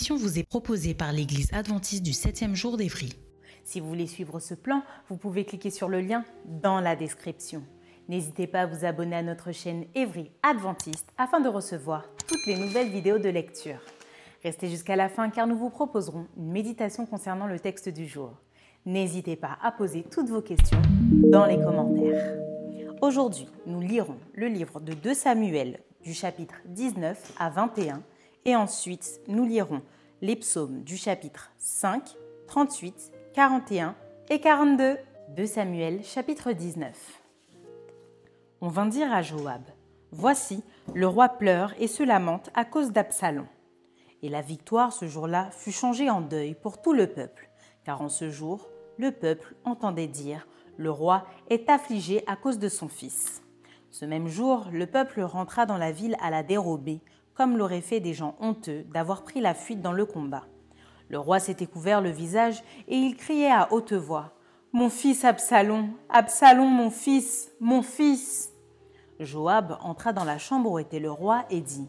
[0.00, 3.12] Émission vous est proposée par l'Église adventiste du 7e jour d'Évry.
[3.64, 7.62] Si vous voulez suivre ce plan, vous pouvez cliquer sur le lien dans la description.
[8.08, 12.56] N'hésitez pas à vous abonner à notre chaîne Évry Adventiste afin de recevoir toutes les
[12.56, 13.78] nouvelles vidéos de lecture.
[14.42, 18.32] Restez jusqu'à la fin car nous vous proposerons une méditation concernant le texte du jour.
[18.86, 22.38] N'hésitez pas à poser toutes vos questions dans les commentaires.
[23.02, 28.02] Aujourd'hui, nous lirons le livre de 2 Samuel du chapitre 19 à 21
[28.44, 29.82] et ensuite nous lirons
[30.22, 32.02] les psaumes du chapitre 5,
[32.46, 33.94] 38, 41
[34.28, 34.96] et 42
[35.36, 37.22] de Samuel chapitre 19.
[38.60, 39.62] On vint dire à Joab,
[40.12, 43.46] Voici, le roi pleure et se lamente à cause d'Absalom.
[44.22, 47.48] Et la victoire ce jour-là fut changée en deuil pour tout le peuple,
[47.84, 52.68] car en ce jour, le peuple entendait dire, Le roi est affligé à cause de
[52.68, 53.42] son fils.
[53.90, 57.00] Ce même jour, le peuple rentra dans la ville à la dérobée
[57.34, 60.44] comme l'auraient fait des gens honteux d'avoir pris la fuite dans le combat.
[61.08, 64.34] Le roi s'était couvert le visage et il criait à haute voix
[64.72, 68.52] Mon fils Absalom, Absalom, mon fils, mon fils
[69.18, 71.88] Joab entra dans la chambre où était le roi et dit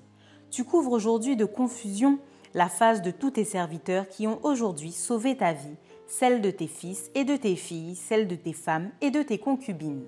[0.50, 2.20] Tu couvres aujourd'hui de confusion
[2.54, 6.68] la face de tous tes serviteurs qui ont aujourd'hui sauvé ta vie, celle de tes
[6.68, 10.08] fils et de tes filles, celle de tes femmes et de tes concubines.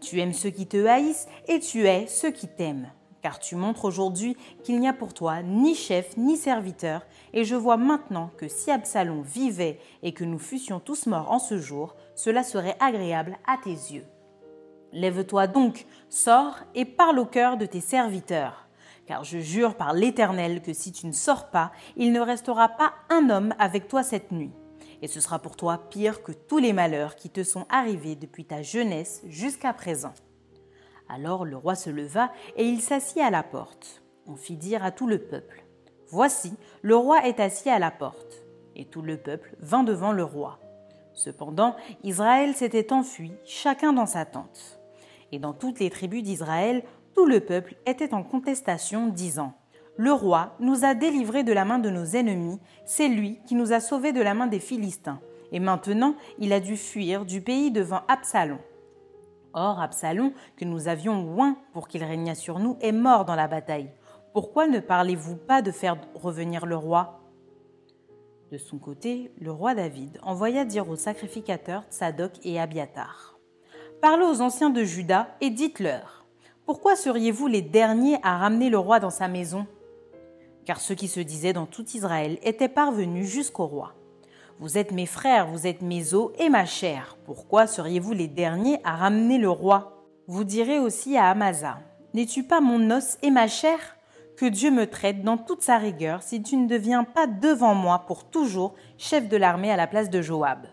[0.00, 2.90] Tu aimes ceux qui te haïssent et tu es ceux qui t'aiment
[3.28, 7.02] car tu montres aujourd'hui qu'il n'y a pour toi ni chef ni serviteur,
[7.34, 11.38] et je vois maintenant que si Absalom vivait et que nous fussions tous morts en
[11.38, 14.06] ce jour, cela serait agréable à tes yeux.
[14.94, 18.66] Lève-toi donc, sors et parle au cœur de tes serviteurs.
[19.04, 22.94] Car je jure par l'Éternel que si tu ne sors pas, il ne restera pas
[23.10, 24.52] un homme avec toi cette nuit.
[25.02, 28.46] Et ce sera pour toi pire que tous les malheurs qui te sont arrivés depuis
[28.46, 30.14] ta jeunesse jusqu'à présent.
[31.08, 34.02] Alors le roi se leva et il s'assit à la porte.
[34.26, 35.64] On fit dire à tout le peuple
[36.10, 38.44] Voici, le roi est assis à la porte.
[38.76, 40.58] Et tout le peuple vint devant le roi.
[41.12, 41.74] Cependant,
[42.04, 44.80] Israël s'était enfui, chacun dans sa tente.
[45.32, 49.54] Et dans toutes les tribus d'Israël, tout le peuple était en contestation, disant
[49.96, 53.72] Le roi nous a délivrés de la main de nos ennemis, c'est lui qui nous
[53.72, 55.20] a sauvés de la main des Philistins.
[55.50, 58.58] Et maintenant, il a dû fuir du pays devant Absalom.
[59.54, 63.48] Or, Absalom, que nous avions loin pour qu'il régnât sur nous, est mort dans la
[63.48, 63.90] bataille.
[64.32, 67.20] Pourquoi ne parlez-vous pas de faire revenir le roi?
[68.52, 73.38] De son côté, le roi David envoya dire aux sacrificateurs Tsadok et Abiatar
[74.00, 76.24] Parlez aux anciens de Juda et dites-leur
[76.64, 79.66] Pourquoi seriez-vous les derniers à ramener le roi dans sa maison?
[80.64, 83.94] Car ceux qui se disaient dans tout Israël étaient parvenus jusqu'au roi.
[84.60, 87.16] Vous êtes mes frères, vous êtes mes os et ma chair.
[87.24, 90.04] Pourquoi seriez-vous les derniers à ramener le roi?
[90.26, 91.78] Vous direz aussi à Amasa
[92.12, 93.78] N'es-tu pas mon os et ma chair?
[94.36, 98.00] Que Dieu me traite dans toute sa rigueur si tu ne deviens pas devant moi
[98.08, 100.66] pour toujours chef de l'armée à la place de Joab.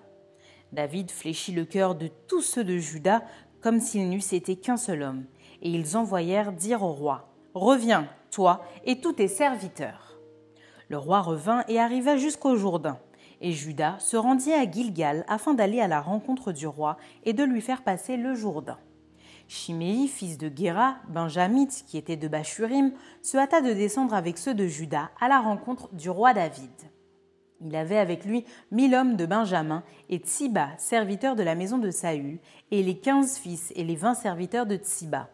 [0.71, 3.21] David fléchit le cœur de tous ceux de Juda
[3.61, 5.25] comme s'ils n'eussent été qu'un seul homme,
[5.61, 10.17] et ils envoyèrent dire au roi Reviens, toi et tous tes serviteurs.
[10.89, 12.97] Le roi revint et arriva jusqu'au Jourdain
[13.41, 17.43] et Judas se rendit à Gilgal afin d'aller à la rencontre du roi et de
[17.43, 18.77] lui faire passer le Jourdain.
[19.47, 22.91] Chiméi, fils de Guéra, benjamite, qui était de Bachurim,
[23.21, 26.71] se hâta de descendre avec ceux de Juda à la rencontre du roi David.
[27.61, 31.91] Il avait avec lui mille hommes de Benjamin et Tsiba, serviteur de la maison de
[31.91, 32.39] Saül,
[32.71, 35.29] et les quinze fils et les vingt serviteurs de Tsiba.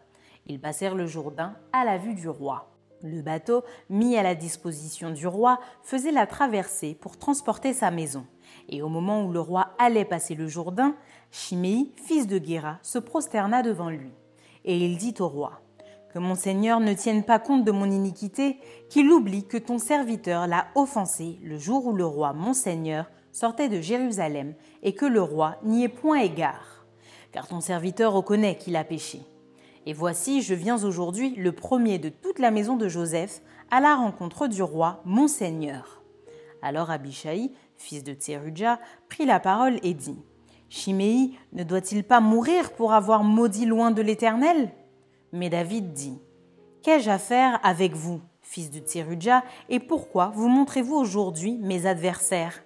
[0.46, 2.71] Ils passèrent le Jourdain à la vue du roi.
[3.02, 8.24] Le bateau, mis à la disposition du roi, faisait la traversée pour transporter sa maison.
[8.68, 10.94] Et au moment où le roi allait passer le Jourdain,
[11.32, 14.12] Chiméi, fils de Guéra, se prosterna devant lui.
[14.64, 15.62] Et il dit au roi
[16.12, 18.58] Que mon Seigneur ne tienne pas compte de mon iniquité,
[18.88, 23.68] qu'il oublie que ton serviteur l'a offensé le jour où le roi, mon Seigneur, sortait
[23.68, 26.86] de Jérusalem, et que le roi n'y ait point égard.
[27.32, 29.22] Car ton serviteur reconnaît qu'il a péché.
[29.84, 33.96] Et voici, je viens aujourd'hui, le premier de toute la maison de Joseph, à la
[33.96, 36.02] rencontre du roi, mon Seigneur.
[36.62, 40.18] Alors Abishai, fils de Tserudja, prit la parole et dit
[40.68, 44.70] Chiméi ne doit-il pas mourir pour avoir maudit loin de l'Éternel?
[45.32, 46.18] Mais David dit
[46.82, 52.62] Qu'ai-je à faire avec vous, fils de Tserudja, et pourquoi vous montrez-vous aujourd'hui mes adversaires?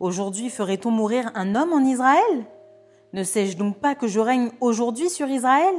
[0.00, 2.44] Aujourd'hui ferait-on mourir un homme en Israël?
[3.14, 5.74] Ne sais-je donc pas que je règne aujourd'hui sur Israël?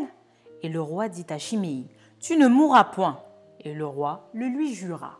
[0.63, 1.87] Et le roi dit à Chiméi
[2.21, 3.19] Tu ne mourras point.
[3.59, 5.19] Et le roi le lui jura.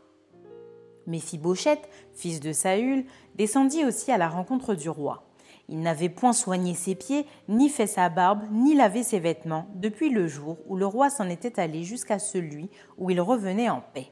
[1.06, 3.06] Méphibosheth, fils de Saül,
[3.36, 5.28] descendit aussi à la rencontre du roi.
[5.68, 10.10] Il n'avait point soigné ses pieds, ni fait sa barbe, ni lavé ses vêtements, depuis
[10.10, 14.12] le jour où le roi s'en était allé jusqu'à celui où il revenait en paix.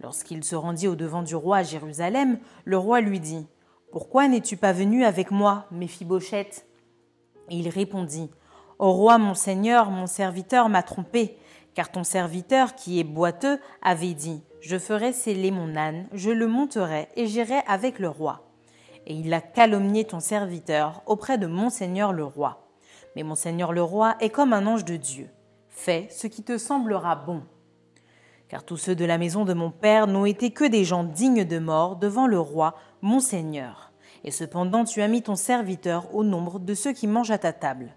[0.00, 3.46] Lorsqu'il se rendit au devant du roi à Jérusalem, le roi lui dit
[3.90, 6.66] Pourquoi n'es-tu pas venu avec moi, Méphibosheth
[7.50, 8.30] Et il répondit
[8.82, 11.38] Au roi, mon seigneur, mon serviteur m'a trompé,
[11.74, 16.48] car ton serviteur, qui est boiteux, avait dit Je ferai sceller mon âne, je le
[16.48, 18.42] monterai et j'irai avec le roi
[19.06, 22.68] et il a calomnié ton serviteur auprès de monseigneur le roi.
[23.16, 25.28] Mais monseigneur le roi est comme un ange de Dieu.
[25.68, 27.42] Fais ce qui te semblera bon.
[28.48, 31.44] Car tous ceux de la maison de mon père n'ont été que des gens dignes
[31.44, 33.92] de mort devant le roi, monseigneur.
[34.24, 37.52] Et cependant tu as mis ton serviteur au nombre de ceux qui mangent à ta
[37.52, 37.94] table.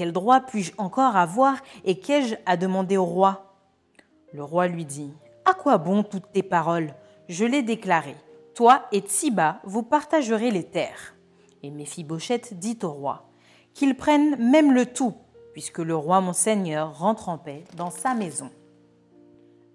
[0.00, 3.54] Quel droit puis-je encore avoir et qu'ai-je à demander au roi?
[4.32, 5.12] Le roi lui dit
[5.44, 6.94] À quoi bon toutes tes paroles?
[7.28, 8.16] Je l'ai déclaré.
[8.54, 11.14] Toi et Tsiba, vous partagerez les terres.
[11.62, 13.28] Et Méphibosheth dit au roi
[13.74, 15.12] Qu'ils prennent même le tout,
[15.52, 18.48] puisque le roi mon seigneur rentre en paix dans sa maison.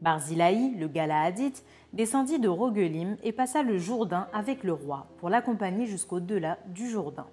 [0.02, 1.64] Barzilaï, le Galaadite,
[1.94, 7.28] descendit de Rogelim et passa le Jourdain avec le roi pour l'accompagner jusqu'au-delà du Jourdain.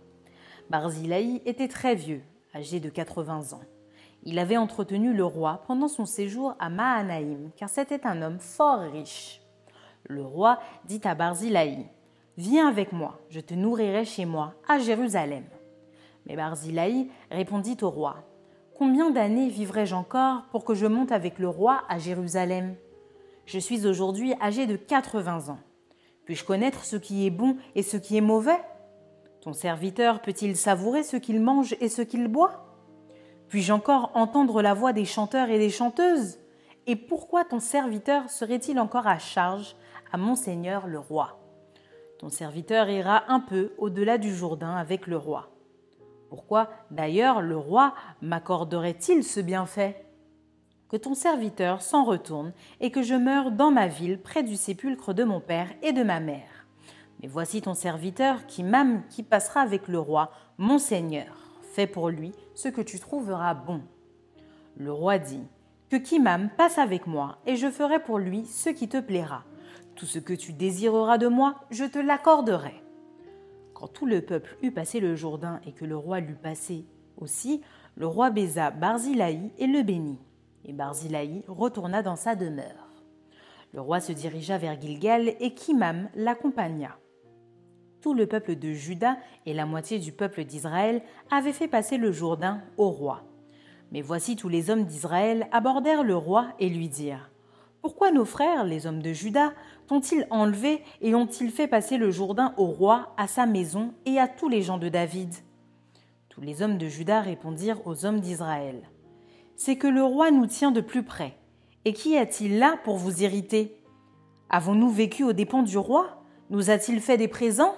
[0.68, 2.22] Barzilaï était très vieux,
[2.54, 3.62] âgé de 80 ans.
[4.24, 8.80] Il avait entretenu le roi pendant son séjour à Mahanaïm, car c'était un homme fort
[8.80, 9.40] riche.
[10.04, 11.86] Le roi dit à Barzilaï
[12.36, 15.44] Viens avec moi, je te nourrirai chez moi, à Jérusalem.
[16.26, 18.16] Mais Barzilaï répondit au roi
[18.78, 22.74] Combien d'années vivrai-je encore pour que je monte avec le roi à Jérusalem?
[23.44, 25.58] Je suis aujourd'hui âgé de quatre-vingts ans.
[26.24, 28.60] Puis-je connaître ce qui est bon et ce qui est mauvais?
[29.42, 32.64] Ton serviteur peut-il savourer ce qu'il mange et ce qu'il boit?
[33.48, 36.38] Puis-je encore entendre la voix des chanteurs et des chanteuses?
[36.86, 39.74] Et pourquoi ton serviteur serait-il encore à charge
[40.12, 41.40] à Monseigneur le roi?
[42.20, 45.50] Ton serviteur ira un peu au-delà du Jourdain avec le roi.
[46.28, 50.06] Pourquoi d'ailleurs le roi m'accorderait-il ce bienfait?
[50.88, 55.14] Que ton serviteur s'en retourne et que je meure dans ma ville près du sépulcre
[55.14, 56.51] de mon père et de ma mère.
[57.22, 58.64] Mais voici ton serviteur qui
[59.08, 61.36] qui passera avec le roi, mon seigneur.
[61.72, 63.80] Fais pour lui ce que tu trouveras bon.
[64.76, 65.46] Le roi dit
[65.88, 69.44] Que Kimam passe avec moi, et je ferai pour lui ce qui te plaira.
[69.94, 72.82] Tout ce que tu désireras de moi, je te l'accorderai.
[73.72, 76.86] Quand tout le peuple eut passé le Jourdain et que le roi l'eut passé
[77.18, 77.62] aussi,
[77.96, 80.18] le roi baisa Barzilaï et le bénit.
[80.64, 82.88] Et Barzilaï retourna dans sa demeure.
[83.72, 86.98] Le roi se dirigea vers Gilgal et Kimam l'accompagna.
[88.02, 89.16] Tout le peuple de Juda
[89.46, 91.00] et la moitié du peuple d'Israël
[91.30, 93.22] avaient fait passer le Jourdain au roi.
[93.92, 97.30] Mais voici tous les hommes d'Israël abordèrent le roi et lui dirent
[97.82, 99.52] pourquoi nos frères, les hommes de Juda,
[99.88, 104.28] t'ont-ils enlevé et ont-ils fait passer le Jourdain au roi, à sa maison et à
[104.28, 105.34] tous les gens de David?
[106.28, 108.88] Tous les hommes de Juda répondirent aux hommes d'Israël.
[109.56, 111.36] C'est que le roi nous tient de plus près.
[111.84, 113.76] Et qui a-t-il là pour vous irriter?
[114.48, 116.22] Avons-nous vécu aux dépens du roi?
[116.50, 117.74] Nous a-t-il fait des présents?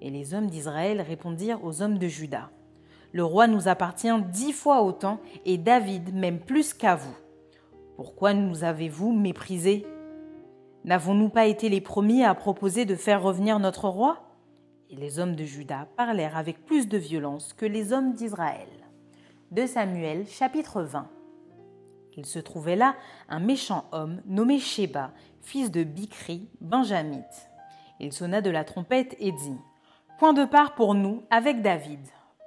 [0.00, 2.50] Et les hommes d'Israël répondirent aux hommes de Juda.
[3.12, 7.16] Le roi nous appartient dix fois autant, et David même plus qu'à vous.
[7.96, 9.86] Pourquoi nous avez-vous méprisés?
[10.84, 14.28] N'avons-nous pas été les premiers à proposer de faire revenir notre roi?
[14.90, 18.68] Et les hommes de Juda parlèrent avec plus de violence que les hommes d'Israël.
[19.50, 21.08] De Samuel chapitre 20
[22.16, 22.94] Il se trouvait là
[23.28, 25.10] un méchant homme nommé Sheba,
[25.42, 27.50] fils de Bikri, benjamite.
[28.00, 29.56] Il sonna de la trompette et dit
[30.18, 32.00] Point de part pour nous avec David,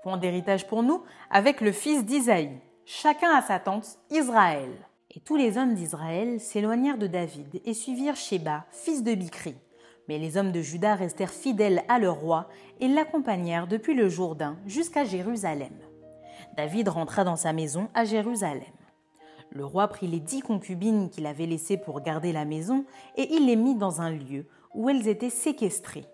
[0.03, 4.71] point d'héritage pour nous avec le fils d'Isaïe, chacun à sa tente, Israël.
[5.15, 9.55] Et tous les hommes d'Israël s'éloignèrent de David et suivirent Sheba, fils de Bikri.
[10.09, 12.49] Mais les hommes de Juda restèrent fidèles à leur roi
[12.81, 15.79] et l'accompagnèrent depuis le Jourdain jusqu'à Jérusalem.
[16.57, 18.63] David rentra dans sa maison à Jérusalem.
[19.49, 22.83] Le roi prit les dix concubines qu'il avait laissées pour garder la maison
[23.15, 26.05] et il les mit dans un lieu où elles étaient séquestrées.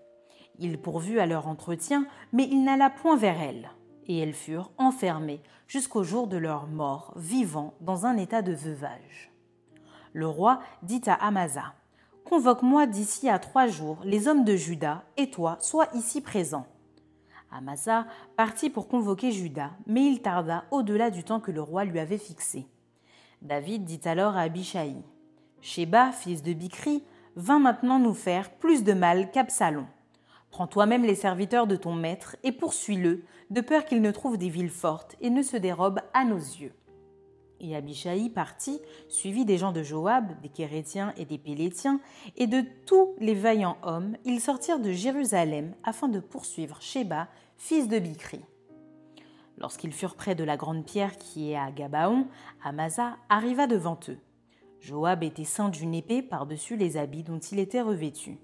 [0.59, 3.69] Il pourvut à leur entretien, mais il n'alla point vers elles.
[4.09, 9.33] et elles furent enfermées jusqu'au jour de leur mort, vivant dans un état de veuvage.
[10.13, 11.73] Le roi dit à Amasa
[12.23, 16.65] Convoque-moi d'ici à trois jours les hommes de Juda, et toi, sois ici présent.
[17.51, 21.99] Amasa partit pour convoquer Juda, mais il tarda au-delà du temps que le roi lui
[21.99, 22.67] avait fixé.
[23.41, 24.95] David dit alors à Abishai
[25.61, 27.03] Sheba, fils de Bikri,
[27.35, 29.85] vint maintenant nous faire plus de mal qu'Absalom.
[30.51, 34.49] Prends toi-même les serviteurs de ton maître et poursuis-le, de peur qu'il ne trouve des
[34.49, 36.73] villes fortes et ne se dérobe à nos yeux.
[37.59, 41.99] Et Abishai partit, suivi des gens de Joab, des Kérétiens et des Pélétiens,
[42.35, 47.27] et de tous les vaillants hommes, ils sortirent de Jérusalem afin de poursuivre Sheba,
[47.57, 48.41] fils de Bikri.
[49.57, 52.27] Lorsqu'ils furent près de la grande pierre qui est à Gabaon,
[52.63, 54.19] Amasa arriva devant eux.
[54.79, 58.37] Joab était ceint d'une épée par-dessus les habits dont il était revêtu.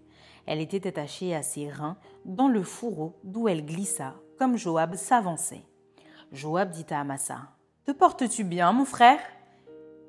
[0.46, 5.64] Elle était attachée à ses reins dans le fourreau d'où elle glissa, comme Joab s'avançait.
[6.32, 7.40] Joab dit à Amasa
[7.86, 9.20] Te portes-tu bien, mon frère?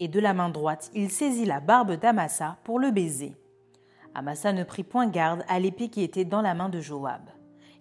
[0.01, 3.37] Et de la main droite, il saisit la barbe d'Amasa pour le baiser.
[4.15, 7.31] Amasa ne prit point garde à l'épée qui était dans la main de Joab.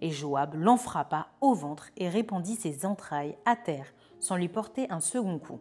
[0.02, 4.90] Et Joab l'en frappa au ventre et répandit ses entrailles à terre sans lui porter
[4.90, 5.60] un second coup.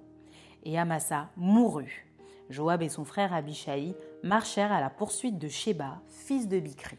[0.65, 2.12] Et Amasa mourut.
[2.53, 6.99] Joab et son frère Abishai marchèrent à la poursuite de Sheba, fils de Bikri.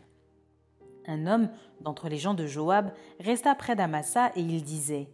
[1.06, 1.50] Un homme
[1.82, 5.10] d'entre les gens de Joab resta près d'Amasa et il disait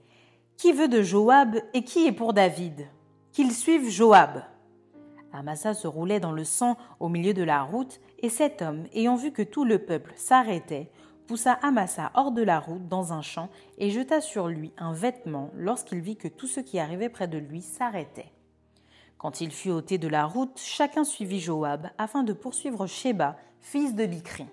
[0.55, 2.87] Qui veut de Joab et qui est pour David?
[3.33, 4.41] Qu'il suive Joab.
[5.33, 9.15] Amasa se roulait dans le sang au milieu de la route, et cet homme, ayant
[9.15, 10.89] vu que tout le peuple s'arrêtait,
[11.27, 15.51] poussa Amasa hors de la route dans un champ et jeta sur lui un vêtement
[15.55, 18.31] lorsqu'il vit que tout ce qui arrivait près de lui s'arrêtait.
[19.19, 23.93] Quand il fut ôté de la route, chacun suivit Joab afin de poursuivre Sheba, fils
[23.93, 24.45] de Bikri.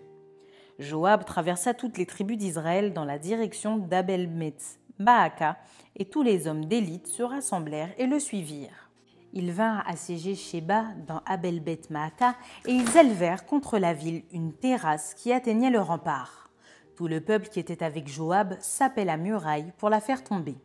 [0.81, 5.57] Joab traversa toutes les tribus d'Israël dans la direction d'Abel-Metz, Maaka,
[5.95, 8.91] et tous les hommes d'élite se rassemblèrent et le suivirent.
[9.33, 12.35] Ils vinrent assiéger Sheba dans Abel-Beth Maaka
[12.67, 16.51] et ils élevèrent contre la ville une terrasse qui atteignait le rempart.
[16.97, 20.57] Tout le peuple qui était avec Joab sapait la muraille pour la faire tomber.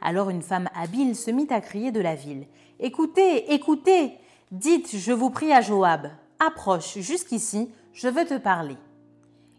[0.00, 2.46] Alors une femme habile se mit à crier de la ville.
[2.80, 4.12] Écoutez, écoutez,
[4.52, 8.76] dites, je vous prie à Joab, approche jusqu'ici, je veux te parler.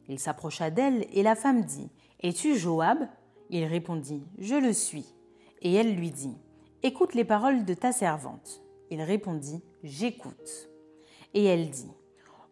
[0.07, 1.89] Il s'approcha d'elle et la femme dit,
[2.23, 3.09] Es-tu Joab?
[3.49, 5.05] Il répondit, Je le suis.
[5.61, 6.38] Et elle lui dit,
[6.81, 8.61] Écoute les paroles de ta servante.
[8.89, 10.69] Il répondit, J'écoute.
[11.33, 11.91] Et elle dit,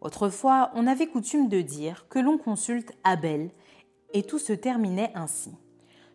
[0.02, 3.50] Autrefois, on avait coutume de dire que l'on consulte Abel,
[4.12, 5.52] et tout se terminait ainsi.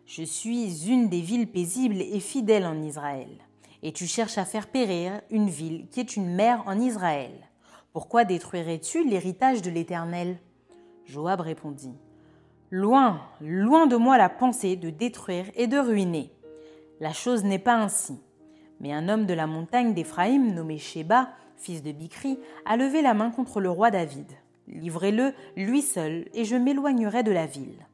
[0.06, 3.44] Je suis une des villes paisibles et fidèles en Israël.
[3.86, 7.32] Et tu cherches à faire périr une ville qui est une mère en Israël.
[7.92, 10.38] Pourquoi détruirais-tu l'héritage de l'Éternel?
[11.04, 11.92] Joab répondit
[12.70, 16.32] Loin, loin de moi la pensée de détruire et de ruiner.
[16.98, 18.18] La chose n'est pas ainsi.
[18.80, 23.12] Mais un homme de la montagne d'Éphraïm, nommé Sheba, fils de Bikri, a levé la
[23.12, 24.32] main contre le roi David.
[24.66, 27.86] Livrez-le, lui seul, et je m'éloignerai de la ville.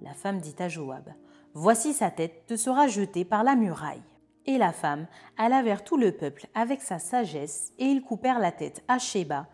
[0.00, 1.10] La femme dit à Joab
[1.52, 4.00] Voici sa tête te sera jetée par la muraille.
[4.46, 8.52] Et la femme alla vers tout le peuple avec sa sagesse, et ils coupèrent la
[8.52, 9.46] tête à Sheba,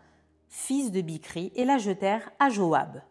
[0.47, 3.01] fils de Bikri, et la jetèrent à Joab.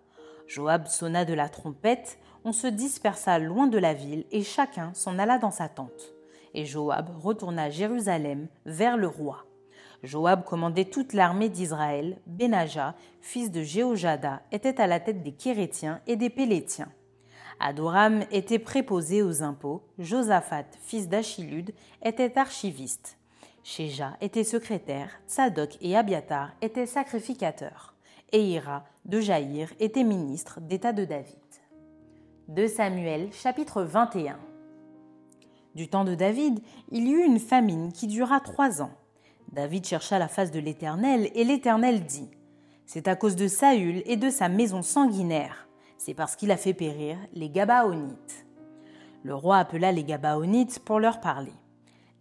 [0.46, 5.18] Joab sonna de la trompette, on se dispersa loin de la ville, et chacun s'en
[5.18, 6.14] alla dans sa tente.
[6.54, 9.44] Et Joab retourna Jérusalem vers le roi.
[10.02, 12.18] Joab commandait toute l'armée d'Israël.
[12.26, 16.92] Benaja, fils de Jéhojada, était à la tête des Kérétiens et des Pélétiens.
[17.64, 21.72] Adoram était préposé aux impôts, Josaphat, fils d'Achilud,
[22.04, 23.16] était archiviste.
[23.62, 27.94] Sheja était secrétaire, Tsadok et Abiatar étaient sacrificateurs,
[28.32, 31.36] et Ira de Jaïr était ministre d'État de David.
[32.48, 34.40] De Samuel, chapitre 21
[35.76, 36.58] Du temps de David,
[36.90, 38.90] il y eut une famine qui dura trois ans.
[39.52, 42.28] David chercha la face de l'Éternel, et l'Éternel dit
[42.86, 45.68] C'est à cause de Saül et de sa maison sanguinaire
[46.04, 48.44] c'est parce qu'il a fait périr les Gabaonites.
[49.22, 51.52] Le roi appela les Gabaonites pour leur parler.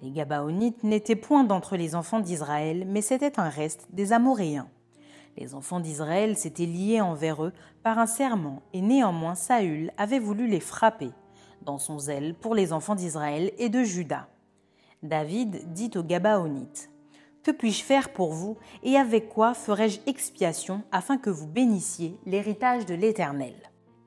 [0.03, 4.69] Les Gabaonites n'étaient point d'entre les enfants d'Israël, mais c'était un reste des Amoréens.
[5.35, 10.45] Les enfants d'Israël s'étaient liés envers eux par un serment, et néanmoins Saül avait voulu
[10.45, 11.09] les frapper,
[11.63, 14.27] dans son zèle pour les enfants d'Israël et de Juda.
[15.01, 16.91] David dit aux Gabaonites
[17.41, 22.85] Que puis-je faire pour vous, et avec quoi ferai-je expiation afin que vous bénissiez l'héritage
[22.85, 23.55] de l'Éternel?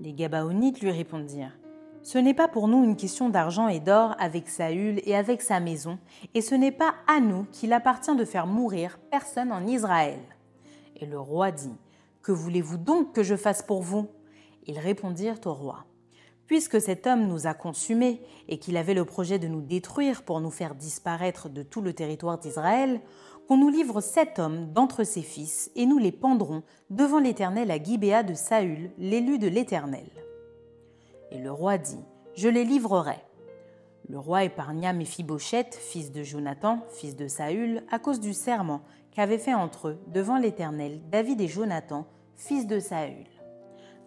[0.04, 1.58] Les Gabaonites lui répondirent
[2.02, 5.60] Ce n'est pas pour nous une question d'argent et d'or avec Saül et avec sa
[5.60, 5.98] maison,
[6.34, 10.20] et ce n'est pas à nous qu'il appartient de faire mourir personne en Israël.
[10.96, 11.72] Et le roi dit
[12.22, 14.06] Que voulez-vous donc que je fasse pour vous?
[14.66, 15.86] Ils répondirent au roi
[16.46, 20.42] Puisque cet homme nous a consumés et qu'il avait le projet de nous détruire pour
[20.42, 23.00] nous faire disparaître de tout le territoire d'Israël,
[23.46, 27.82] qu'on nous livre sept hommes d'entre ses fils, et nous les pendrons devant l'Éternel à
[27.82, 30.08] Gibéa de Saül, l'élu de l'Éternel.
[31.30, 32.00] Et le roi dit,
[32.36, 33.18] Je les livrerai.
[34.08, 38.82] Le roi épargna Méphibosheth, fils de Jonathan, fils de Saül, à cause du serment
[39.12, 43.26] qu'avaient fait entre eux, devant l'Éternel, David et Jonathan, fils de Saül.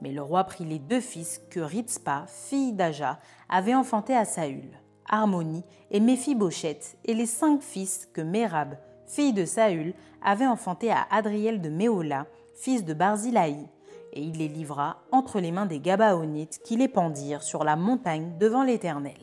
[0.02, 4.70] Mais le roi prit les deux fils que Ritzpa, fille d'Aja, avait enfantés à Saül,
[5.10, 8.78] Harmonie et Méphibosheth, et les cinq fils que Mérab,
[9.08, 13.68] fille de Saül, avait enfantés à Adriel de Méola, fils de Barzilaï,
[14.14, 18.38] et il les livra entre les mains des Gabaonites qui les pendirent sur la montagne
[18.40, 19.14] devant l'Éternel.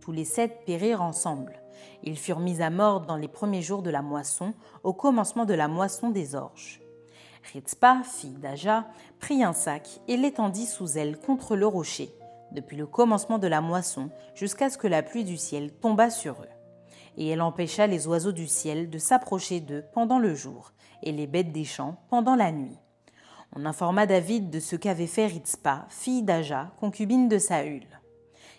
[0.00, 1.60] Tous les sept périrent ensemble.
[2.02, 4.52] Ils furent mis à mort dans les premiers jours de la moisson,
[4.82, 6.80] au commencement de la moisson des orges.
[7.52, 8.86] Ritzpa, fille d'Aja,
[9.18, 12.10] prit un sac et l'étendit sous elle contre le rocher,
[12.52, 16.34] depuis le commencement de la moisson jusqu'à ce que la pluie du ciel tombât sur
[16.34, 16.53] eux.
[17.16, 21.26] Et elle empêcha les oiseaux du ciel de s'approcher d'eux pendant le jour, et les
[21.26, 22.78] bêtes des champs pendant la nuit.
[23.56, 27.86] On informa David de ce qu'avait fait Ritzpa, fille d'Aja, concubine de Saül.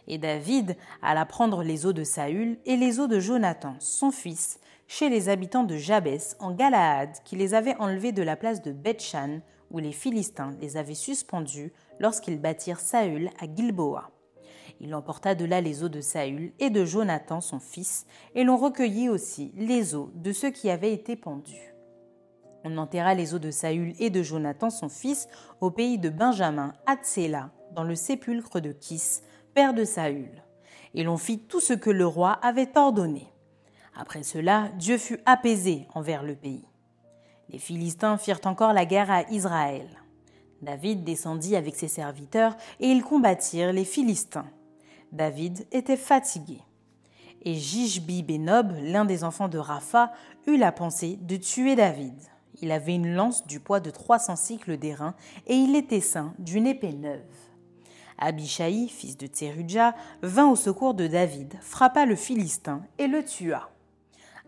[0.08, 4.60] Et David alla prendre les eaux de Saül et les eaux de Jonathan, son fils,
[4.88, 8.72] chez les habitants de Jabès en Galaad, qui les avaient enlevés de la place de
[8.72, 14.12] Bethshan, où les Philistins les avaient suspendus lorsqu'ils bâtirent Saül à Gilboa.
[14.82, 18.58] Il emporta de là les eaux de Saül et de Jonathan son fils, et l'on
[18.58, 21.74] recueillit aussi les eaux de ceux qui avaient été pendus.
[22.64, 25.30] On enterra les eaux de Saül et de Jonathan son fils
[25.62, 29.22] au pays de Benjamin, à Tséla, dans le sépulcre de Kis,
[29.54, 30.44] père de Saül.
[30.94, 33.28] Et l'on fit tout ce que le roi avait ordonné.
[33.96, 36.66] Après cela, Dieu fut apaisé envers le pays.
[37.50, 39.88] Les Philistins firent encore la guerre à Israël.
[40.62, 44.48] David descendit avec ses serviteurs et ils combattirent les Philistins.
[45.16, 46.60] David était fatigué.
[47.44, 50.12] Et Jishbi Benob, l'un des enfants de Rapha,
[50.46, 52.16] eut la pensée de tuer David.
[52.62, 55.16] Il avait une lance du poids de 300 cycles d'airain
[55.48, 57.22] et il était saint d'une épée neuve.
[58.18, 63.70] Abishai, fils de Tserudja, vint au secours de David, frappa le Philistin et le tua.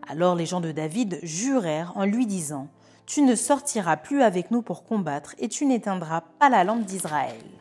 [0.06, 2.68] Alors les gens de David jurèrent en lui disant
[3.06, 7.57] Tu ne sortiras plus avec nous pour combattre et tu n'éteindras pas la lampe d'Israël.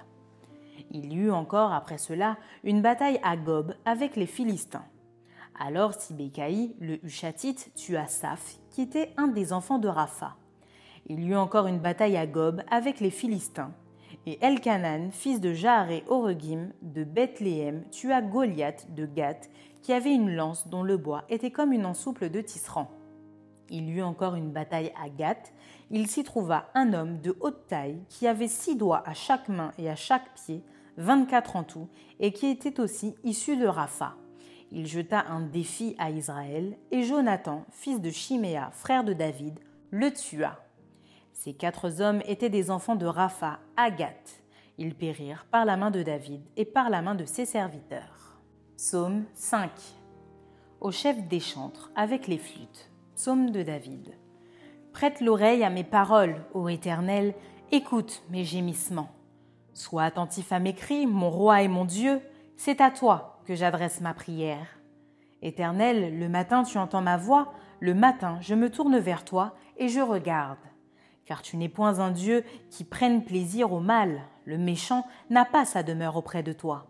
[0.91, 4.85] Il y eut encore après cela une bataille à Gob avec les Philistins.
[5.59, 10.35] Alors Sibécaï, le Hushatite, tua Saph, qui était un des enfants de Rapha.
[11.07, 13.71] Il y eut encore une bataille à Gob avec les Philistins.
[14.25, 19.49] Et Elkanan, fils de Jaharé Oregim de Bethléem, tua Goliath de Gath,
[19.81, 22.91] qui avait une lance dont le bois était comme une ensouple de tisserand.
[23.69, 25.53] Il y eut encore une bataille à Gath.
[25.89, 29.71] Il s'y trouva un homme de haute taille qui avait six doigts à chaque main
[29.77, 30.61] et à chaque pied,
[30.97, 31.87] vingt-quatre en tout,
[32.19, 34.15] et qui était aussi issu de Rapha.
[34.71, 39.59] Il jeta un défi à Israël, et Jonathan, fils de Chiméa, frère de David,
[39.91, 40.59] le tua.
[41.31, 44.41] Ces quatre hommes étaient des enfants de Rapha à Gath.
[44.77, 48.41] Ils périrent par la main de David et par la main de ses serviteurs.
[48.75, 49.71] Psaume 5
[50.81, 52.91] Au chef des chantres avec les flûtes.
[53.15, 54.13] Psaume de David.
[54.97, 57.35] Prête l'oreille à mes paroles, ô Éternel,
[57.71, 59.11] écoute mes gémissements.
[59.75, 62.19] Sois attentif à mes cris, mon roi et mon Dieu,
[62.55, 64.79] c'est à toi que j'adresse ma prière.
[65.43, 69.87] Éternel, le matin tu entends ma voix, le matin je me tourne vers toi et
[69.87, 70.57] je regarde.
[71.25, 75.65] Car tu n'es point un Dieu qui prenne plaisir au mal, le méchant n'a pas
[75.65, 76.87] sa demeure auprès de toi.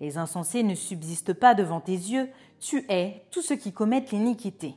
[0.00, 4.74] Les insensés ne subsistent pas devant tes yeux, tu hais tous ceux qui commettent l'iniquité.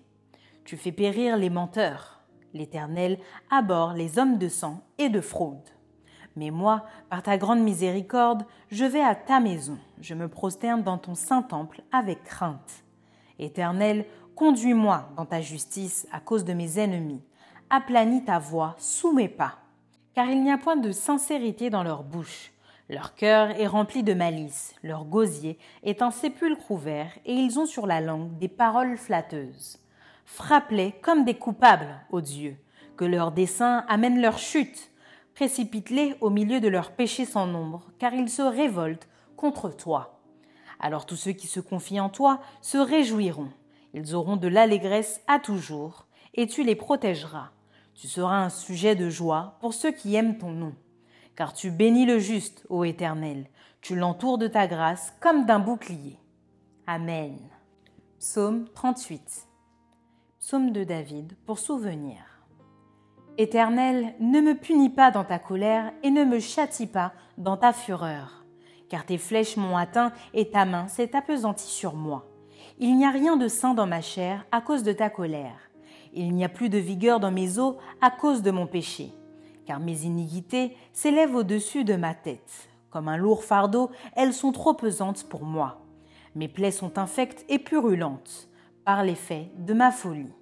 [0.64, 2.17] Tu fais périr les menteurs.
[2.54, 5.70] L'Éternel abhorre les hommes de sang et de fraude.
[6.36, 10.98] Mais moi, par ta grande miséricorde, je vais à ta maison, je me prosterne dans
[10.98, 12.84] ton saint temple avec crainte.
[13.40, 14.06] Éternel,
[14.36, 17.24] conduis-moi dans ta justice à cause de mes ennemis.
[17.70, 19.56] Aplanis ta voix sous mes pas.
[20.14, 22.52] Car il n'y a point de sincérité dans leur bouche.
[22.90, 27.66] Leur cœur est rempli de malice, leur gosier est un sépulcre ouvert, et ils ont
[27.66, 29.80] sur la langue des paroles flatteuses.
[30.28, 32.58] Frappe-les comme des coupables, ô Dieu,
[32.96, 34.92] que leurs desseins amènent leur chute.
[35.34, 40.22] Précipite-les au milieu de leurs péchés sans nombre, car ils se révoltent contre toi.
[40.80, 43.50] Alors tous ceux qui se confient en toi se réjouiront.
[43.96, 47.50] Ils auront de l'allégresse à toujours, et tu les protégeras.
[47.96, 50.76] Tu seras un sujet de joie pour ceux qui aiment ton nom
[51.38, 53.46] car tu bénis le juste, ô Éternel,
[53.80, 56.20] tu l'entoures de ta grâce comme d'un bouclier.
[56.88, 57.38] Amen.
[58.20, 59.47] Psaume 38.
[60.48, 62.20] Psaume de David pour souvenir.
[63.38, 67.74] Éternel, ne me punis pas dans ta colère et ne me châtie pas dans ta
[67.74, 68.46] fureur.
[68.88, 72.30] car tes flèches m'ont atteint et ta main s'est appesantie sur moi.
[72.80, 75.70] Il n'y a rien de sain dans ma chair à cause de ta colère.
[76.14, 79.12] Il n'y a plus de vigueur dans mes os à cause de mon péché.
[79.66, 82.70] Car mes iniquités s'élèvent au-dessus de ma tête.
[82.90, 85.82] Comme un lourd fardeau, elles sont trop pesantes pour moi.
[86.36, 88.48] Mes plaies sont infectes et purulentes
[88.86, 90.37] par l'effet de ma folie.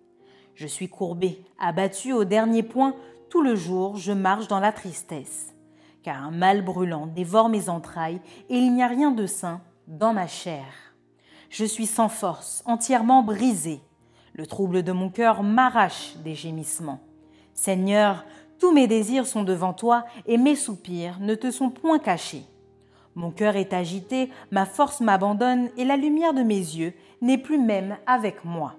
[0.56, 2.96] Je suis courbé, abattu au dernier point,
[3.30, 5.54] tout le jour je marche dans la tristesse.
[6.02, 10.14] Car un mal brûlant dévore mes entrailles et il n'y a rien de sain dans
[10.14, 10.64] ma chair.
[11.50, 13.82] Je suis sans force, entièrement brisé.
[14.34, 17.02] Le trouble de mon cœur m'arrache des gémissements.
[17.54, 18.26] Seigneur,
[18.60, 22.46] tous mes désirs sont devant toi et mes soupirs ne te sont point cachés.
[23.16, 27.58] Mon cœur est agité, ma force m'abandonne et la lumière de mes yeux n'est plus
[27.58, 28.76] même avec moi.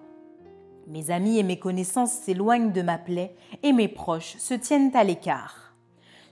[0.86, 5.02] Mes amis et mes connaissances s'éloignent de ma plaie et mes proches se tiennent à
[5.02, 5.74] l'écart.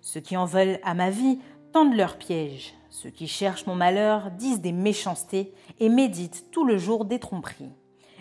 [0.00, 1.40] Ceux qui en veulent à ma vie
[1.72, 2.74] tendent leurs pièges.
[2.88, 7.72] Ceux qui cherchent mon malheur disent des méchancetés et méditent tout le jour des tromperies.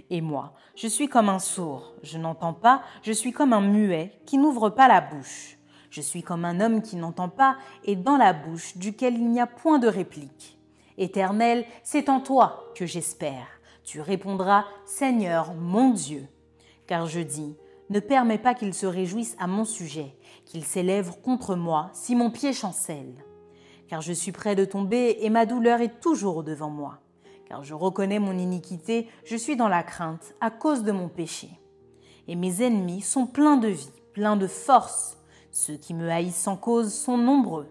[0.10, 4.20] Et moi, je suis comme un sourd, je n'entends pas, je suis comme un muet
[4.26, 5.60] qui n'ouvre pas la bouche.
[5.92, 9.40] Je suis comme un homme qui n'entend pas et dans la bouche duquel il n'y
[9.40, 10.58] a point de réplique.
[10.98, 13.46] Éternel, c'est en toi que j'espère.
[13.84, 16.28] Tu répondras, Seigneur, mon Dieu.
[16.88, 17.58] Car je dis,
[17.90, 20.16] ne permets pas qu'il se réjouisse à mon sujet,
[20.46, 23.14] qu'il s'élève contre moi si mon pied chancelle.
[23.88, 27.00] Car je suis près de tomber et ma douleur est toujours devant moi.
[27.46, 31.50] Car je reconnais mon iniquité, je suis dans la crainte à cause de mon péché.
[32.28, 35.18] Et mes ennemis sont pleins de vie, pleins de force.
[35.52, 37.68] Ceux qui me haïssent sans cause sont nombreux.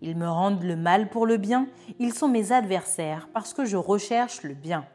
[0.00, 1.68] Ils me rendent le mal pour le bien,
[1.98, 4.86] ils sont mes adversaires parce que je recherche le bien.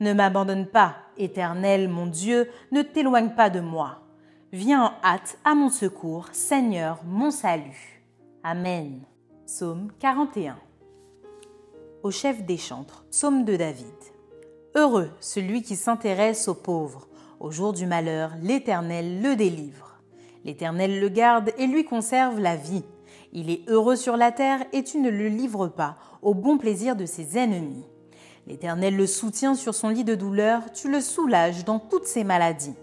[0.00, 3.98] Ne m'abandonne pas, Éternel mon Dieu, ne t'éloigne pas de moi.
[4.50, 8.02] Viens en hâte à mon secours, Seigneur mon salut.
[8.42, 9.02] Amen.
[9.46, 10.56] Psaume 41.
[12.02, 13.86] Au chef des chantres, psaume de David.
[14.74, 17.06] Heureux celui qui s'intéresse aux pauvres.
[17.38, 19.98] Au jour du malheur, l'Éternel le délivre.
[20.46, 22.84] L'Éternel le garde et lui conserve la vie.
[23.34, 26.96] Il est heureux sur la terre et tu ne le livres pas au bon plaisir
[26.96, 27.84] de ses ennemis.
[28.50, 32.74] L'Éternel le soutient sur son lit de douleur, tu le soulages dans toutes ses maladies.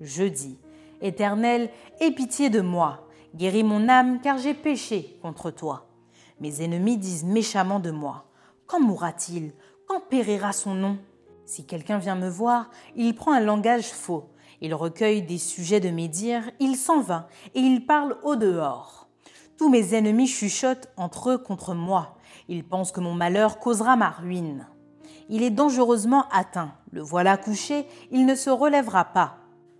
[0.00, 0.60] Je dis,
[1.00, 5.88] Éternel, aie pitié de moi, guéris mon âme, car j'ai péché contre toi.
[6.38, 8.26] Mes ennemis disent méchamment de moi,
[8.68, 9.54] Quand mourra-t-il?
[9.88, 10.98] Quand périra son nom?
[11.46, 14.28] Si quelqu'un vient me voir, il prend un langage faux,
[14.60, 17.26] il recueille des sujets de mes dires, il s'en va,
[17.56, 19.08] et il parle au dehors.
[19.56, 24.10] Tous mes ennemis chuchotent entre eux contre moi, ils pensent que mon malheur causera ma
[24.10, 24.68] ruine
[25.28, 26.72] il est dangereusement atteint.
[26.92, 29.36] Le voilà couché, il ne se relèvera pas.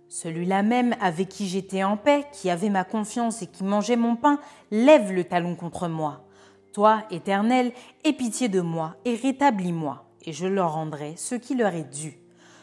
[0.07, 4.15] Celui-là même avec qui j'étais en paix, qui avait ma confiance et qui mangeait mon
[4.15, 4.39] pain,
[4.71, 6.25] lève le talon contre moi.
[6.73, 7.71] Toi, Éternel,
[8.03, 12.19] aie pitié de moi et rétablis-moi, et je leur rendrai ce qui leur est dû.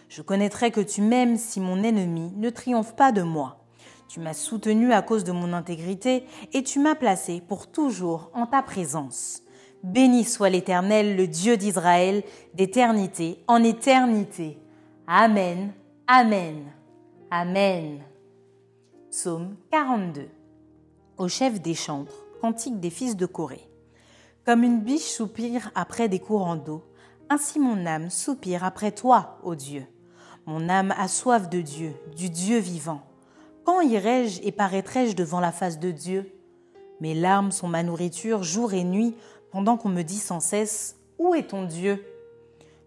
[0.09, 3.65] Je connaîtrai que tu m'aimes si mon ennemi ne triomphe pas de moi.
[4.09, 8.47] Tu m'as soutenu à cause de mon intégrité et tu m'as placé pour toujours en
[8.47, 9.43] ta présence.
[9.87, 14.59] Béni soit l'Éternel, le Dieu d'Israël, d'éternité en éternité.
[15.07, 15.73] Amen,
[16.09, 16.65] Amen,
[17.31, 18.01] Amen.
[19.13, 20.29] Psaume 42.
[21.19, 23.71] Au chef des chantres, cantique des fils de Corée.
[24.45, 26.83] Comme une biche soupire après des courants d'eau,
[27.31, 29.87] ainsi mon âme soupire après toi, ô Dieu.
[30.47, 33.03] Mon âme a soif de Dieu, du Dieu vivant.
[33.65, 36.33] Quand irai-je et paraîtrai-je devant la face de Dieu?
[37.01, 39.15] Mes larmes sont ma nourriture jour et nuit
[39.51, 42.05] pendant qu'on me dit sans cesse Où est ton Dieu?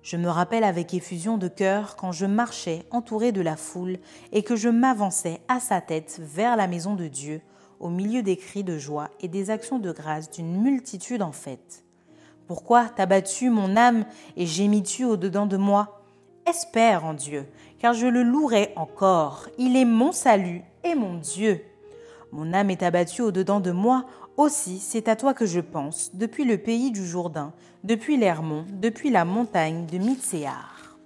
[0.02, 3.98] Je me rappelle avec effusion de cœur quand je marchais entouré de la foule
[4.32, 7.42] et que je m'avançais à sa tête vers la maison de Dieu,
[7.80, 11.84] au milieu des cris de joie et des actions de grâce d'une multitude en fête.
[12.48, 16.02] Pourquoi t'as battu mon âme et gémis-tu au-dedans de moi?
[16.50, 17.46] Espère en Dieu,
[17.78, 19.50] car je le louerai encore.
[19.60, 21.64] Il est mon salut et mon Dieu.
[22.32, 24.06] Mon âme est abattue au-dedans de moi,
[24.40, 29.10] aussi, c'est à toi que je pense, depuis le pays du Jourdain, depuis l'Hermont, depuis
[29.10, 30.98] la montagne de Mitséar.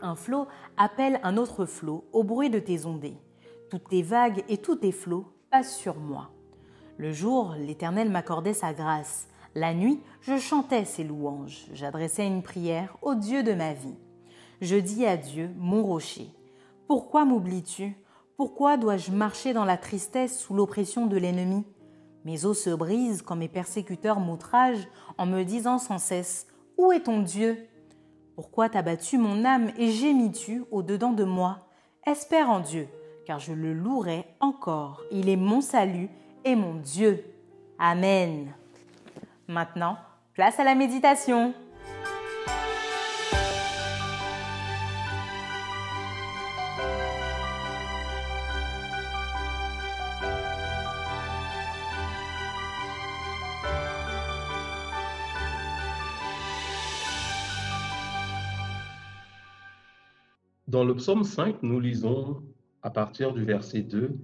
[0.00, 0.46] Un flot
[0.76, 3.16] appelle un autre flot au bruit de tes ondées.
[3.70, 6.30] Toutes tes vagues et tous tes flots passent sur moi.
[6.96, 9.26] Le jour, l'Éternel m'accordait sa grâce.
[9.56, 11.66] La nuit, je chantais ses louanges.
[11.72, 13.96] J'adressais une prière au Dieu de ma vie.
[14.60, 16.30] Je dis à Dieu, mon rocher,
[16.86, 17.96] Pourquoi m'oublies-tu?
[18.36, 21.64] Pourquoi dois-je marcher dans la tristesse sous l'oppression de l'ennemi?
[22.28, 24.86] Mes os se brisent quand mes persécuteurs m'outragent
[25.16, 27.66] en me disant sans cesse Où est ton Dieu?
[28.34, 31.60] Pourquoi t'as battu mon âme et gémis-tu au-dedans de moi?
[32.06, 32.86] Espère en Dieu,
[33.24, 35.00] car je le louerai encore.
[35.10, 36.10] Il est mon salut
[36.44, 37.24] et mon Dieu.
[37.78, 38.52] Amen.
[39.46, 39.96] Maintenant,
[40.38, 41.52] Place à la méditation.
[60.78, 62.40] Dans le psaume 5, nous lisons
[62.82, 64.16] à partir du verset 2,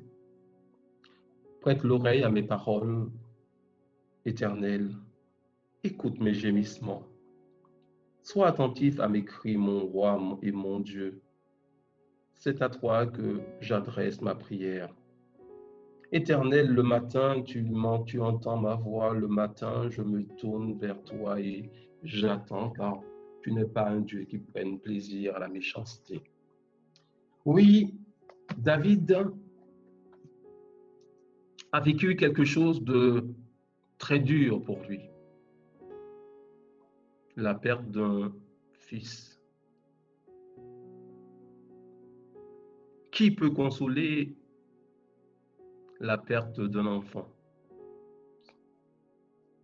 [1.61, 3.11] Prête l'oreille à mes paroles,
[4.25, 4.95] éternel,
[5.83, 7.03] écoute mes gémissements.
[8.23, 11.21] Sois attentif à mes cris, mon roi et mon Dieu.
[12.37, 14.95] C'est à toi que j'adresse ma prière.
[16.12, 17.67] Éternel, le matin, tu,
[18.21, 19.12] entends ma voix.
[19.12, 21.69] Le matin, je me tourne vers toi et
[22.05, 23.01] j'attends car
[23.43, 26.23] tu n'es pas un Dieu qui prenne plaisir à la méchanceté.
[27.45, 27.95] Oui,
[28.57, 29.35] David
[31.73, 33.27] a vécu quelque chose de
[33.99, 35.01] très dur pour lui.
[37.37, 38.33] La perte d'un
[38.73, 39.39] fils.
[43.13, 44.35] Qui peut consoler
[46.01, 47.29] la perte d'un enfant?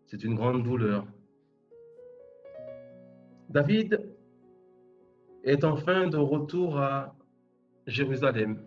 [0.06, 1.06] C'est une grande douleur.
[3.48, 4.06] David
[5.44, 7.16] est enfin de retour à
[7.86, 8.62] Jérusalem.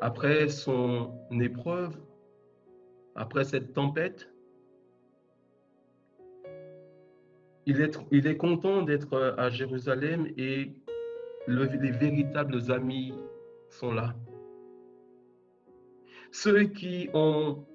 [0.00, 1.96] Après son épreuve,
[3.14, 4.30] après cette tempête,
[7.66, 10.72] il est, il est content d'être à Jérusalem et
[11.48, 13.12] les véritables amis
[13.70, 14.14] sont là.
[16.30, 17.66] Ceux qui ont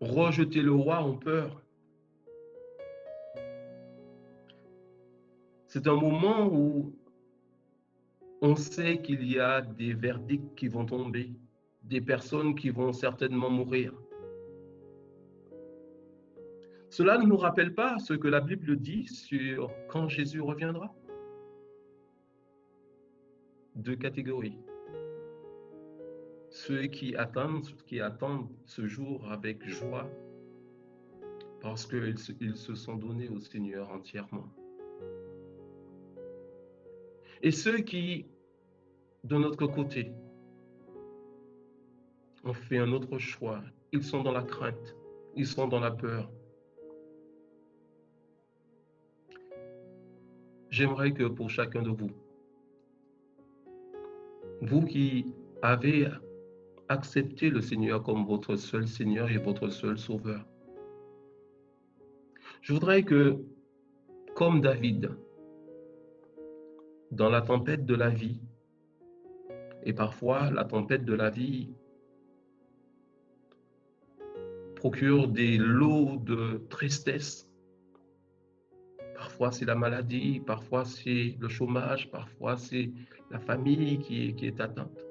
[0.00, 1.63] rejeté le roi ont peur.
[5.74, 6.94] C'est un moment où
[8.40, 11.32] on sait qu'il y a des verdicts qui vont tomber,
[11.82, 13.92] des personnes qui vont certainement mourir.
[16.90, 20.94] Cela ne nous rappelle pas ce que la Bible dit sur quand Jésus reviendra
[23.74, 24.60] Deux catégories.
[26.50, 30.08] Ceux qui attendent, qui attendent ce jour avec joie
[31.60, 34.54] parce qu'ils se sont donnés au Seigneur entièrement.
[37.44, 38.24] Et ceux qui,
[39.22, 40.10] de notre côté,
[42.42, 43.60] ont fait un autre choix,
[43.92, 44.96] ils sont dans la crainte,
[45.36, 46.30] ils sont dans la peur.
[50.70, 52.12] J'aimerais que pour chacun de vous,
[54.62, 55.26] vous qui
[55.60, 56.08] avez
[56.88, 60.46] accepté le Seigneur comme votre seul Seigneur et votre seul Sauveur,
[62.62, 63.36] je voudrais que,
[64.34, 65.10] comme David,
[67.14, 68.40] dans la tempête de la vie.
[69.84, 71.74] Et parfois, la tempête de la vie
[74.74, 77.48] procure des lots de tristesse.
[79.14, 82.90] Parfois, c'est la maladie, parfois, c'est le chômage, parfois, c'est
[83.30, 85.06] la famille qui est, qui est atteinte.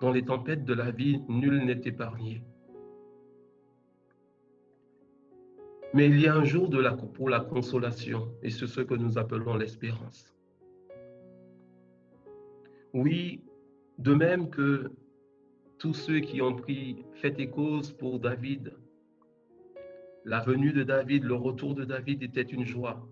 [0.00, 2.42] Dans les tempêtes de la vie, nul n'est épargné.
[5.94, 8.94] Mais il y a un jour de la, pour la consolation, et c'est ce que
[8.94, 10.34] nous appelons l'espérance.
[12.92, 13.42] Oui,
[13.98, 14.90] de même que
[15.78, 18.72] tous ceux qui ont pris fait et cause pour David,
[20.24, 23.06] la venue de David, le retour de David était une joie.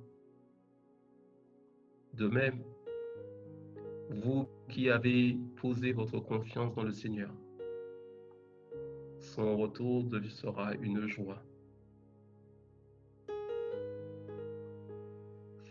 [2.14, 2.62] De même,
[4.10, 7.32] vous qui avez posé votre confiance dans le Seigneur,
[9.20, 11.42] son retour sera une joie.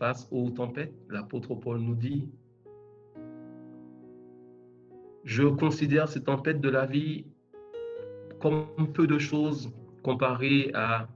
[0.04, 2.28] Face aux tempêtes, l'apôtre Paul nous dit,
[5.24, 7.26] je considère ces tempêtes de la vie
[8.42, 9.72] comme peu de choses
[10.04, 11.08] comparées à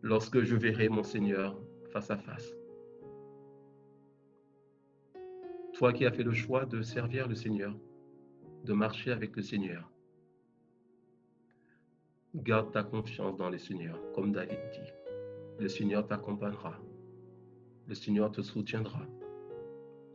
[0.00, 1.58] lorsque je verrai mon Seigneur
[1.90, 2.54] face à face.
[5.74, 7.74] Toi qui as fait le choix de servir le Seigneur,
[8.62, 9.90] de marcher avec le Seigneur,
[12.36, 14.92] garde ta confiance dans le Seigneur, comme David dit.
[15.58, 16.78] Le Seigneur t'accompagnera
[17.86, 19.06] le Seigneur te soutiendra.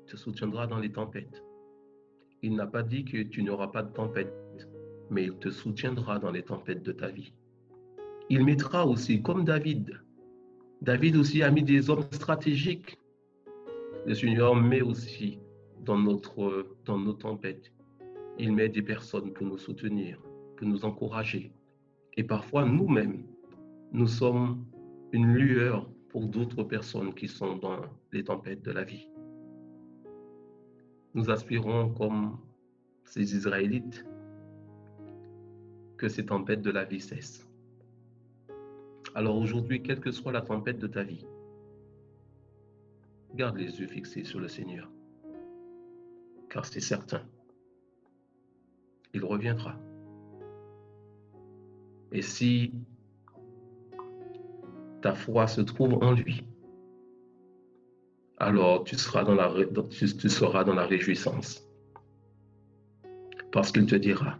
[0.07, 1.43] Te soutiendra dans les tempêtes.
[2.41, 4.33] Il n'a pas dit que tu n'auras pas de tempête,
[5.09, 7.33] mais il te soutiendra dans les tempêtes de ta vie.
[8.29, 10.01] Il mettra aussi, comme David,
[10.81, 12.97] David aussi a mis des hommes stratégiques.
[14.05, 15.37] Le Seigneur met aussi
[15.85, 17.71] dans, notre, dans nos tempêtes,
[18.39, 20.19] il met des personnes pour nous soutenir,
[20.57, 21.51] pour nous encourager.
[22.17, 23.23] Et parfois, nous-mêmes,
[23.91, 24.65] nous sommes
[25.11, 27.79] une lueur pour d'autres personnes qui sont dans
[28.11, 29.07] les tempêtes de la vie.
[31.13, 32.37] Nous aspirons comme
[33.05, 34.05] ces Israélites
[35.97, 37.47] que ces tempêtes de la vie cessent.
[39.15, 41.25] Alors aujourd'hui, quelle que soit la tempête de ta vie,
[43.35, 44.89] garde les yeux fixés sur le Seigneur,
[46.49, 47.23] car c'est certain,
[49.13, 49.77] il reviendra.
[52.11, 52.73] Et si
[55.01, 56.45] ta foi se trouve en lui,
[58.41, 59.53] alors tu seras dans la,
[59.91, 61.67] seras dans la réjouissance.
[63.51, 64.39] Parce qu'il te dira,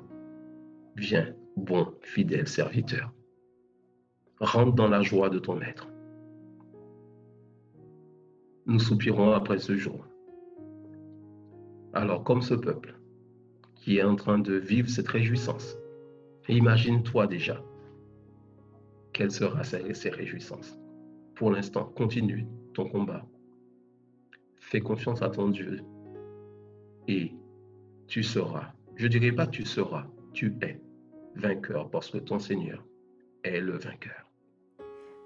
[0.96, 3.14] viens, bon, fidèle serviteur,
[4.40, 5.88] rentre dans la joie de ton maître.
[8.66, 10.08] Nous soupirons après ce jour.
[11.94, 12.96] Alors, comme ce peuple
[13.76, 15.78] qui est en train de vivre cette réjouissance,
[16.48, 17.62] imagine-toi déjà
[19.22, 20.80] quelle sera ces réjouissances.
[21.36, 23.24] Pour l'instant, continue ton combat.
[24.60, 25.82] Fais confiance à ton Dieu
[27.08, 27.32] et
[28.08, 30.82] tu seras, je ne dirais pas tu seras, tu es
[31.36, 32.84] vainqueur parce que ton Seigneur
[33.44, 34.28] est le vainqueur.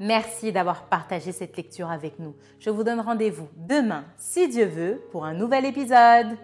[0.01, 2.36] Merci d'avoir partagé cette lecture avec nous.
[2.60, 6.36] Je vous donne rendez-vous demain, si Dieu veut, pour un nouvel épisode.